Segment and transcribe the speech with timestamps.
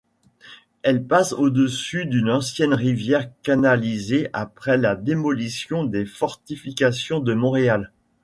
[0.81, 7.93] Elle passe au-dessus d'une ancienne rivière canalisée après la démolition des fortifications de Montréal.